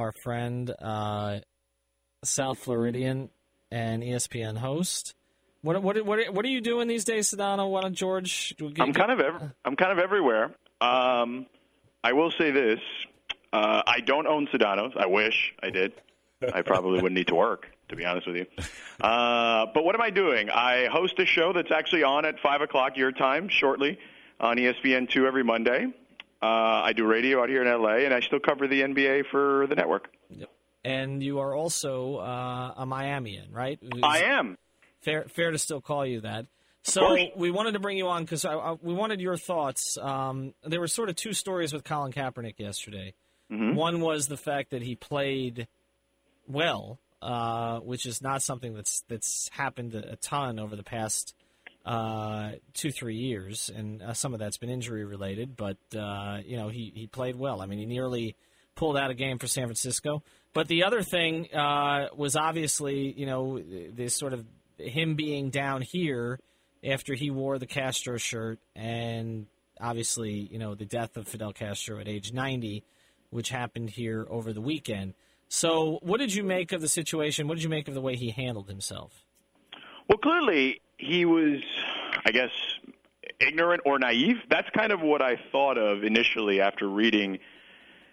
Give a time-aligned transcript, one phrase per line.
[0.00, 1.40] Our friend uh,
[2.24, 3.30] South Floridian
[3.70, 5.14] and ESPN host
[5.62, 7.70] what what what what are you doing these days, Sedano?
[7.70, 8.54] Why don't George?
[8.78, 10.54] I'm kind of ev- I'm kind of everywhere.
[10.80, 11.46] Um,
[12.02, 12.80] I will say this:
[13.52, 14.94] uh, I don't own Sedano's.
[14.98, 15.92] I wish I did.
[16.54, 18.46] I probably wouldn't need to work, to be honest with you.
[19.02, 20.48] Uh, but what am I doing?
[20.48, 23.98] I host a show that's actually on at five o'clock your time shortly
[24.40, 25.88] on ESPN two every Monday.
[26.42, 29.66] Uh, I do radio out here in LA, and I still cover the NBA for
[29.66, 30.08] the network.
[30.82, 33.78] And you are also uh, a Miamian, right?
[34.02, 34.56] I am
[35.02, 36.46] fair fair to still call you that.
[36.82, 38.46] So we wanted to bring you on because
[38.80, 39.98] we wanted your thoughts.
[39.98, 43.12] Um, there were sort of two stories with Colin Kaepernick yesterday.
[43.52, 43.74] Mm-hmm.
[43.74, 45.68] One was the fact that he played
[46.48, 51.34] well, uh, which is not something that's that's happened a ton over the past
[51.84, 55.56] uh, two three years, and uh, some of that's been injury related.
[55.56, 57.60] But uh, you know he he played well.
[57.60, 58.36] I mean he nearly
[58.74, 60.22] pulled out a game for San Francisco.
[60.52, 64.44] But the other thing uh, was obviously you know this sort of
[64.78, 66.40] him being down here
[66.84, 69.46] after he wore the Castro shirt, and
[69.80, 72.84] obviously, you know, the death of Fidel Castro at age 90,
[73.30, 75.14] which happened here over the weekend.
[75.48, 77.48] So, what did you make of the situation?
[77.48, 79.24] What did you make of the way he handled himself?
[80.08, 81.60] Well, clearly, he was,
[82.24, 82.50] I guess,
[83.40, 84.36] ignorant or naive.
[84.48, 87.38] That's kind of what I thought of initially after reading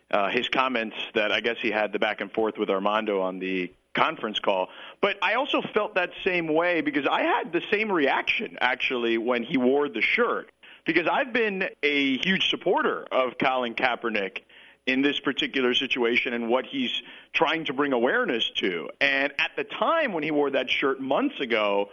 [0.09, 3.39] uh, his comments that I guess he had the back and forth with Armando on
[3.39, 4.69] the conference call.
[5.02, 9.44] But I also felt that same way because I had the same reaction actually when
[9.44, 10.51] he wore the shirt
[10.85, 14.44] because I've been a huge supporter of Colin Kaepernick
[14.85, 17.01] in this particular situation and what he's
[17.33, 18.89] trying to bring awareness to.
[19.01, 21.89] And at the time when he wore that shirt months ago,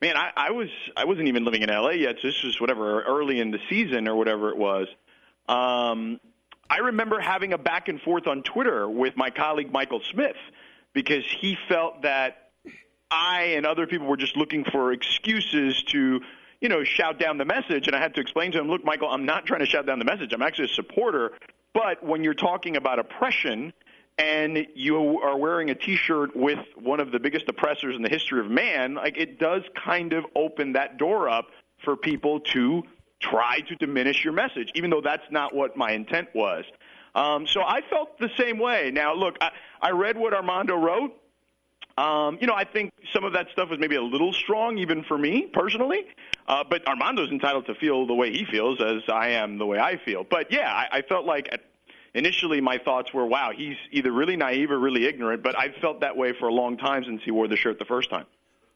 [0.00, 2.16] man, I, I was I wasn't even living in LA yet.
[2.20, 4.88] So this was whatever early in the season or whatever it was.
[5.48, 6.20] Um,
[6.70, 10.36] I remember having a back and forth on Twitter with my colleague Michael Smith
[10.92, 12.50] because he felt that
[13.10, 16.20] I and other people were just looking for excuses to,
[16.60, 17.86] you know, shout down the message.
[17.86, 19.98] And I had to explain to him, look, Michael, I'm not trying to shout down
[19.98, 20.32] the message.
[20.34, 21.32] I'm actually a supporter.
[21.72, 23.72] But when you're talking about oppression
[24.18, 28.40] and you are wearing a T-shirt with one of the biggest oppressors in the history
[28.40, 31.46] of man, like it does kind of open that door up
[31.84, 32.82] for people to
[33.20, 36.64] try to diminish your message, even though that's not what my intent was.
[37.14, 38.90] Um, so I felt the same way.
[38.92, 41.14] Now, look, I, I read what Armando wrote.
[41.96, 45.02] Um, you know, I think some of that stuff was maybe a little strong, even
[45.02, 46.06] for me personally.
[46.46, 49.78] Uh, but Armando's entitled to feel the way he feels, as I am the way
[49.80, 50.22] I feel.
[50.22, 51.62] But yeah, I, I felt like at,
[52.14, 55.42] initially my thoughts were, wow, he's either really naive or really ignorant.
[55.42, 57.84] But I've felt that way for a long time since he wore the shirt the
[57.84, 58.26] first time.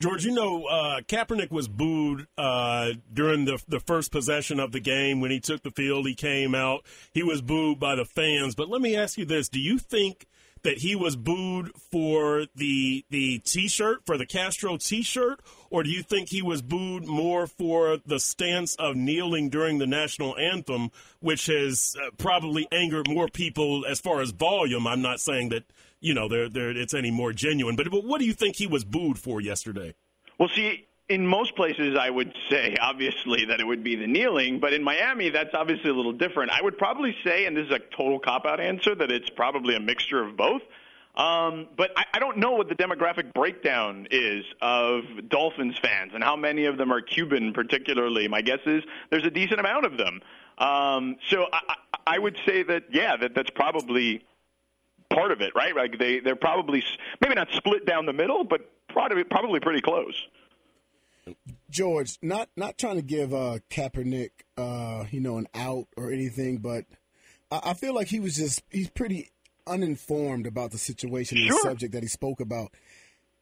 [0.00, 4.80] George, you know, uh, Kaepernick was booed uh, during the the first possession of the
[4.80, 6.08] game when he took the field.
[6.08, 6.84] He came out.
[7.12, 8.56] He was booed by the fans.
[8.56, 10.26] But let me ask you this: Do you think
[10.62, 15.40] that he was booed for the the T-shirt for the Castro T-shirt,
[15.70, 19.86] or do you think he was booed more for the stance of kneeling during the
[19.86, 20.90] national anthem,
[21.20, 24.86] which has uh, probably angered more people as far as volume?
[24.86, 25.64] I'm not saying that
[26.00, 28.66] you know there there it's any more genuine, but, but what do you think he
[28.66, 29.94] was booed for yesterday?
[30.38, 34.58] Well, see, in most places, I would say obviously that it would be the kneeling,
[34.58, 36.50] but in Miami, that's obviously a little different.
[36.50, 39.76] I would probably say, and this is a total cop out answer, that it's probably
[39.76, 40.62] a mixture of both.
[41.14, 46.24] Um, but I, I don't know what the demographic breakdown is of Dolphins fans and
[46.24, 48.28] how many of them are Cuban, particularly.
[48.28, 50.22] My guess is there's a decent amount of them.
[50.56, 51.74] Um, so I,
[52.06, 54.24] I would say that yeah, that that's probably
[55.10, 55.76] part of it, right?
[55.76, 56.82] Like they they're probably
[57.20, 60.14] maybe not split down the middle, but probably probably pretty close.
[61.70, 66.58] George, not not trying to give uh, Kaepernick, uh, you know, an out or anything,
[66.58, 66.84] but
[67.50, 69.30] I, I, feel like he was just he's pretty
[69.66, 72.72] uninformed about the situation and the subject that he spoke about.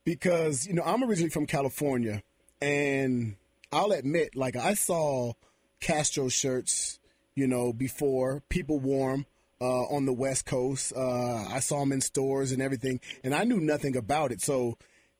[0.04, 2.22] Because you know, I'm originally from California,
[2.60, 3.36] and
[3.72, 5.32] I'll admit, like I saw
[5.80, 6.98] Castro shirts,
[7.34, 9.26] you know, before people wore them.
[9.62, 13.44] Uh, on the West Coast, uh, I saw them in stores and everything, and I
[13.44, 14.40] knew nothing about it.
[14.40, 14.78] So,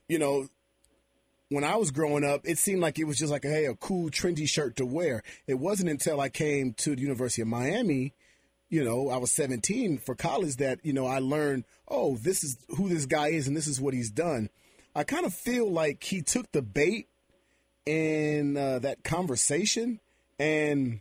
[0.09, 0.49] you know,
[1.51, 4.09] when I was growing up, it seemed like it was just like, hey, a cool,
[4.11, 5.23] trendy shirt to wear.
[5.47, 8.15] It wasn't until I came to the University of Miami
[8.71, 12.57] you know, I was 17 for college that, you know, I learned, oh, this is
[12.77, 14.49] who this guy is and this is what he's done.
[14.95, 17.09] I kind of feel like he took the bait
[17.85, 20.01] in uh, that conversation
[20.39, 21.01] and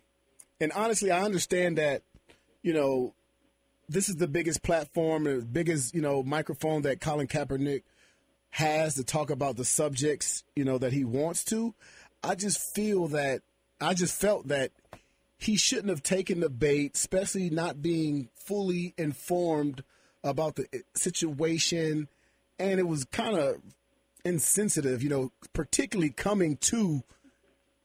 [0.62, 2.02] and honestly, I understand that,
[2.64, 3.14] you know,
[3.88, 7.84] this is the biggest platform, the biggest, you know, microphone that Colin Kaepernick
[8.50, 11.74] has to talk about the subjects, you know, that he wants to.
[12.24, 13.42] I just feel that
[13.80, 14.72] I just felt that
[15.38, 19.84] he shouldn't have taken the bait, especially not being fully informed
[20.24, 22.10] about the eh, situation.
[22.60, 23.62] And it was kind of
[24.26, 27.04] insensitive, you know, particularly coming to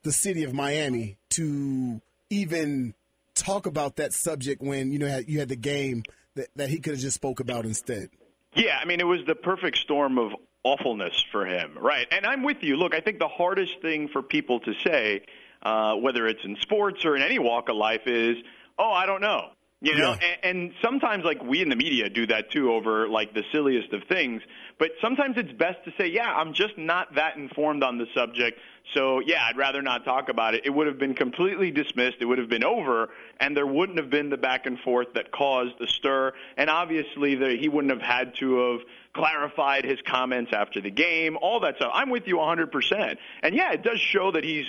[0.03, 2.95] the city of Miami to even
[3.35, 6.03] talk about that subject when, you know, you had the game
[6.35, 8.11] that, that he could have just spoke about instead.
[8.55, 10.33] Yeah, I mean, it was the perfect storm of
[10.65, 12.07] awfulness for him, right?
[12.11, 12.77] And I'm with you.
[12.77, 15.23] Look, I think the hardest thing for people to say–
[15.65, 18.37] uh, whether it's in sports or in any walk of life, is,
[18.79, 19.51] oh, I don't know.
[19.81, 20.29] You know, yeah.
[20.43, 23.93] and, and sometimes like we in the media do that too over like the silliest
[23.93, 24.41] of things.
[24.79, 28.59] But sometimes it's best to say, yeah, I'm just not that informed on the subject.
[28.95, 30.63] So yeah, I'd rather not talk about it.
[30.65, 32.17] It would have been completely dismissed.
[32.21, 35.31] It would have been over, and there wouldn't have been the back and forth that
[35.33, 36.33] caused the stir.
[36.57, 38.81] And obviously, the, he wouldn't have had to have
[39.15, 41.93] clarified his comments after the game, all that stuff.
[41.95, 43.17] I'm with you 100%.
[43.43, 44.67] And yeah, it does show that he's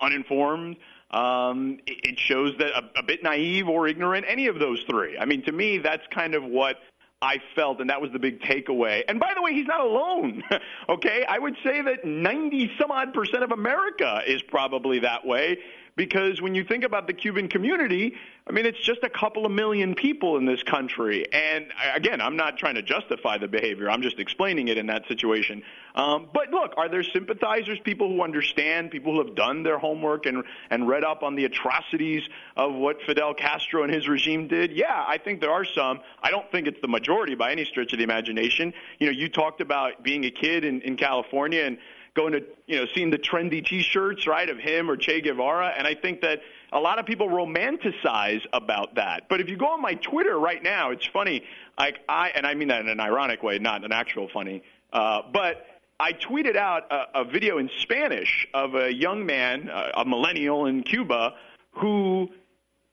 [0.00, 0.76] uninformed.
[1.10, 5.16] Um, it shows that a, a bit naive or ignorant, any of those three.
[5.18, 6.76] I mean, to me, that's kind of what
[7.20, 9.02] I felt, and that was the big takeaway.
[9.08, 10.42] And by the way, he's not alone.
[10.88, 15.58] okay, I would say that 90 some odd percent of America is probably that way
[15.98, 18.14] because when you think about the Cuban community,
[18.46, 21.26] I mean, it's just a couple of million people in this country.
[21.32, 23.90] And again, I'm not trying to justify the behavior.
[23.90, 25.60] I'm just explaining it in that situation.
[25.96, 30.26] Um, but look, are there sympathizers, people who understand, people who have done their homework
[30.26, 32.22] and, and read up on the atrocities
[32.56, 34.70] of what Fidel Castro and his regime did?
[34.70, 36.00] Yeah, I think there are some.
[36.22, 38.72] I don't think it's the majority by any stretch of the imagination.
[39.00, 41.78] You know, you talked about being a kid in, in California and
[42.14, 45.86] going to, you know, seeing the trendy T-shirts, right, of him or Che Guevara, and
[45.86, 46.40] I think that
[46.72, 49.28] a lot of people romanticize about that.
[49.28, 51.44] But if you go on my Twitter right now, it's funny.
[51.78, 54.62] Like I, and I mean that in an ironic way, not an actual funny.
[54.92, 55.66] Uh, but
[56.00, 60.66] I tweeted out a, a video in Spanish of a young man, a, a millennial
[60.66, 61.34] in Cuba,
[61.72, 62.28] who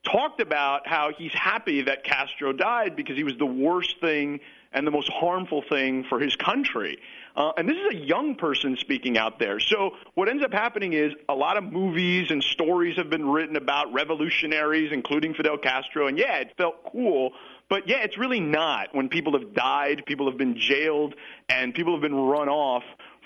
[0.06, 4.40] talked about how he's happy that Castro died because he was the worst thing
[4.72, 7.00] and the most harmful thing for his country.
[7.36, 9.60] Uh, and this is a young person speaking out there.
[9.60, 13.56] So what ends up happening is a lot of movies and stories have been written
[13.56, 16.08] about revolutionaries, including Fidel Castro.
[16.08, 17.32] And yeah, it felt cool.
[17.70, 21.16] But yeah, it's really not when people have died, people have been jailed,
[21.50, 22.84] and people have been run off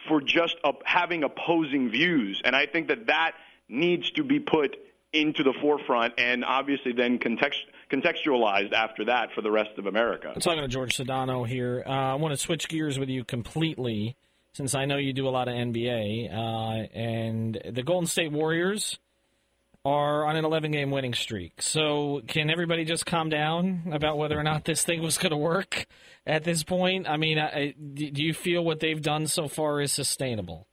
[0.07, 0.55] for just
[0.85, 2.41] having opposing views.
[2.45, 3.33] And I think that that
[3.67, 4.77] needs to be put
[5.13, 7.59] into the forefront and obviously then context,
[7.91, 10.31] contextualized after that for the rest of America.
[10.33, 11.83] I'm talking to George Sedano here.
[11.85, 14.15] Uh, I want to switch gears with you completely
[14.53, 16.33] since I know you do a lot of NBA.
[16.33, 18.99] Uh, and the Golden State Warriors
[19.85, 21.61] are on an 11 game winning streak.
[21.61, 25.37] So can everybody just calm down about whether or not this thing was going to
[25.37, 25.87] work
[26.27, 27.07] at this point?
[27.09, 30.67] I mean, I, do you feel what they've done so far is sustainable?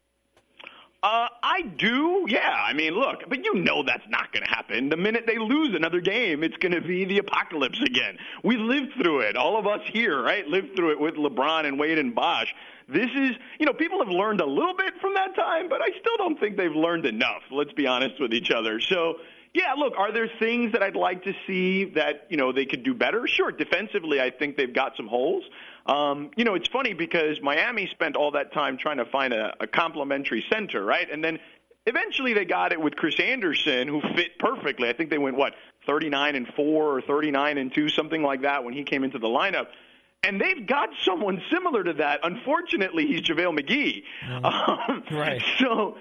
[1.06, 2.50] Uh, I do, yeah.
[2.50, 4.88] I mean, look, but you know that's not going to happen.
[4.88, 8.18] The minute they lose another game, it's going to be the apocalypse again.
[8.42, 9.36] We lived through it.
[9.36, 12.52] All of us here, right, lived through it with LeBron and Wade and Bosh.
[12.88, 15.90] This is, you know, people have learned a little bit from that time, but I
[16.00, 17.42] still don't think they've learned enough.
[17.52, 18.80] Let's be honest with each other.
[18.80, 19.18] So,
[19.54, 22.82] yeah, look, are there things that I'd like to see that, you know, they could
[22.82, 23.28] do better?
[23.28, 25.44] Sure, defensively, I think they've got some holes.
[25.86, 29.54] Um, you know, it's funny because Miami spent all that time trying to find a,
[29.60, 31.08] a complementary center, right?
[31.10, 31.38] And then
[31.86, 34.88] eventually they got it with Chris Andersen, who fit perfectly.
[34.88, 35.54] I think they went what
[35.86, 39.28] 39 and four or 39 and two, something like that, when he came into the
[39.28, 39.66] lineup.
[40.24, 42.20] And they've got someone similar to that.
[42.24, 44.02] Unfortunately, he's JaVale McGee.
[44.28, 44.44] Mm,
[44.90, 45.42] um, right.
[45.58, 45.98] So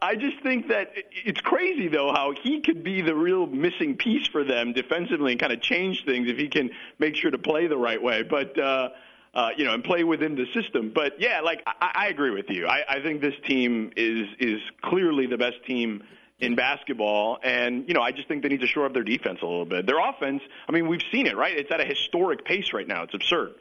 [0.00, 0.92] I just think that
[1.24, 5.40] it's crazy, though, how he could be the real missing piece for them defensively and
[5.40, 8.22] kind of change things if he can make sure to play the right way.
[8.22, 8.90] But, uh,
[9.34, 10.92] uh, you know, and play within the system.
[10.94, 12.66] But yeah, like I, I agree with you.
[12.66, 16.02] I, I think this team is is clearly the best team
[16.38, 19.38] in basketball, and you know, I just think they need to shore up their defense
[19.42, 19.86] a little bit.
[19.86, 21.56] Their offense, I mean, we've seen it, right?
[21.56, 23.04] It's at a historic pace right now.
[23.04, 23.54] It's absurd.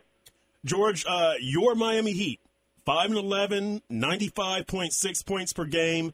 [0.65, 2.39] George, uh, your Miami Heat
[2.91, 6.11] 5 and 11, 95.6 points per game.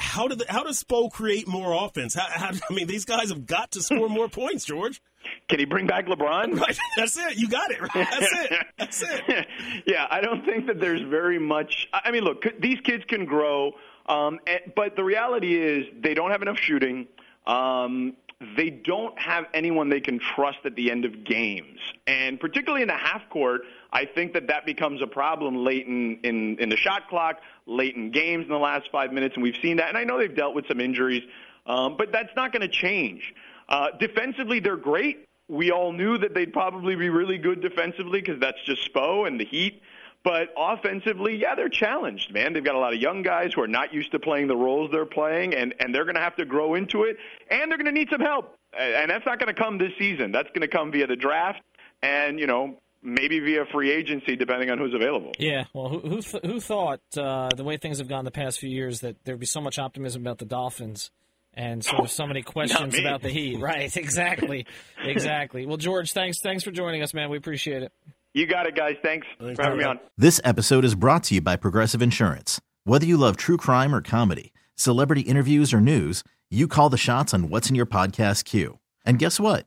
[0.00, 2.12] How did the, how does Spo create more offense?
[2.14, 5.00] How, how, I mean, these guys have got to score more points, George.
[5.48, 6.58] Can he bring back LeBron?
[6.60, 6.76] Right.
[6.96, 7.36] That's it.
[7.36, 7.80] You got it.
[7.80, 7.92] Right?
[7.94, 8.52] That's it.
[8.78, 9.46] That's it.
[9.86, 11.86] yeah, I don't think that there's very much.
[11.92, 13.74] I mean, look, these kids can grow,
[14.06, 14.40] um,
[14.74, 17.06] but the reality is they don't have enough shooting.
[17.46, 18.16] Um,
[18.56, 21.78] they don't have anyone they can trust at the end of games.
[22.08, 26.18] And particularly in the half court, I think that that becomes a problem late in,
[26.22, 29.56] in, in the shot clock, late in games in the last five minutes, and we've
[29.62, 29.88] seen that.
[29.88, 31.22] And I know they've dealt with some injuries,
[31.66, 33.34] um, but that's not going to change.
[33.68, 35.24] Uh, defensively, they're great.
[35.48, 39.40] We all knew that they'd probably be really good defensively because that's just Spo and
[39.40, 39.82] the Heat.
[40.24, 42.52] But offensively, yeah, they're challenged, man.
[42.52, 44.90] They've got a lot of young guys who are not used to playing the roles
[44.90, 47.16] they're playing, and, and they're going to have to grow into it,
[47.50, 48.54] and they're going to need some help.
[48.78, 50.32] And that's not going to come this season.
[50.32, 51.62] That's going to come via the draft
[52.02, 55.32] and, you know, maybe via free agency, depending on who's available.
[55.38, 58.58] Yeah, well, who who, th- who thought uh, the way things have gone the past
[58.58, 61.10] few years that there'd be so much optimism about the Dolphins
[61.54, 63.58] and sort of so many questions about the Heat?
[63.60, 64.66] Right, exactly,
[65.02, 65.66] exactly.
[65.66, 67.30] Well, George, thanks thanks for joining us, man.
[67.30, 67.92] We appreciate it.
[68.34, 68.96] You got it, guys.
[69.02, 69.98] Thanks, Thanks for having me on.
[70.16, 72.60] This episode is brought to you by Progressive Insurance.
[72.84, 77.34] Whether you love true crime or comedy, celebrity interviews or news, you call the shots
[77.34, 78.78] on what's in your podcast queue.
[79.04, 79.66] And guess what?